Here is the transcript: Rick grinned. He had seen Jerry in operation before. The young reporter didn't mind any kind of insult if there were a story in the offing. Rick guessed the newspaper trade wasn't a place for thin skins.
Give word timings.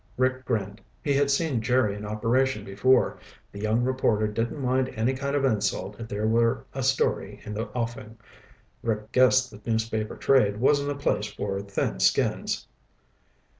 Rick 0.17 0.45
grinned. 0.45 0.81
He 1.03 1.13
had 1.13 1.29
seen 1.29 1.61
Jerry 1.61 1.95
in 1.95 2.07
operation 2.07 2.65
before. 2.65 3.19
The 3.51 3.59
young 3.61 3.83
reporter 3.83 4.27
didn't 4.27 4.59
mind 4.59 4.89
any 4.95 5.13
kind 5.13 5.35
of 5.35 5.45
insult 5.45 5.99
if 5.99 6.07
there 6.07 6.25
were 6.27 6.65
a 6.73 6.81
story 6.81 7.39
in 7.45 7.53
the 7.53 7.67
offing. 7.73 8.17
Rick 8.81 9.11
guessed 9.11 9.51
the 9.51 9.61
newspaper 9.69 10.15
trade 10.17 10.57
wasn't 10.57 10.89
a 10.89 10.95
place 10.95 11.27
for 11.27 11.61
thin 11.61 11.99
skins. 11.99 12.65